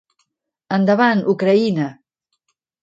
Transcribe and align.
Endavant, 0.79 1.21
Ucraïna! 1.35 1.93